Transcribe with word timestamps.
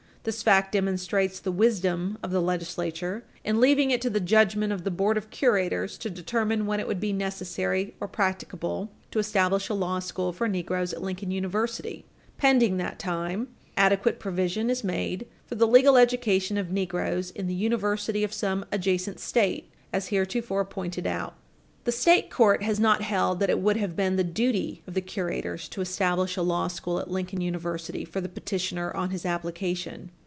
This 0.23 0.43
fact 0.43 0.71
demonstrates 0.73 1.39
the 1.39 1.51
wisdom 1.51 2.19
of 2.21 2.29
the 2.29 2.43
legislature 2.43 3.23
in 3.43 3.59
leaving 3.59 3.89
it 3.89 3.99
to 4.01 4.09
the 4.11 4.19
judgment 4.19 4.71
of 4.71 4.83
the 4.83 4.91
board 4.91 5.17
of 5.17 5.31
curators 5.31 5.97
to 5.97 6.11
determine 6.11 6.67
when 6.67 6.79
it 6.79 6.87
would 6.87 6.99
be 6.99 7.11
necessary 7.11 7.95
or 7.99 8.07
practicable 8.07 8.91
to 9.09 9.17
establish 9.17 9.67
a 9.67 9.73
law 9.73 9.97
school 9.97 10.31
for 10.31 10.47
negroes 10.47 10.93
at 10.93 11.01
Lincoln 11.01 11.31
University. 11.31 12.05
Pending 12.37 12.77
that 12.77 12.99
time, 12.99 13.47
adequate 13.75 14.19
provision 14.19 14.69
is 14.69 14.83
made 14.83 15.25
for 15.47 15.55
the 15.55 15.65
legal 15.67 15.97
education 15.97 16.55
of 16.55 16.69
negroes 16.69 17.31
in 17.31 17.47
the 17.47 17.55
university 17.55 18.23
of 18.23 18.31
some 18.31 18.63
adjacent 18.71 19.19
State, 19.19 19.71
as 19.91 20.09
heretofore 20.09 20.65
pointed 20.65 21.07
out." 21.07 21.33
113 21.83 21.85
S.W.2d 21.87 21.89
p. 21.89 21.97
791. 21.97 21.97
The 21.97 21.99
state 22.01 22.29
court 22.29 22.61
has 22.61 22.79
not 22.79 23.01
held 23.01 23.39
that 23.39 23.49
it 23.49 23.57
would 23.59 23.77
have 23.77 23.95
been 23.95 24.15
the 24.15 24.23
duty 24.23 24.83
of 24.85 24.93
the 24.93 25.01
curators 25.01 25.67
to 25.69 25.81
establish 25.81 26.37
a 26.37 26.43
law 26.43 26.67
school 26.67 26.99
at 26.99 27.09
Lincoln 27.09 27.41
University 27.41 28.05
for 28.05 28.21
the 28.21 28.29
petitioner 28.29 28.95
on 28.95 29.09
his 29.09 29.25
application. 29.25 30.11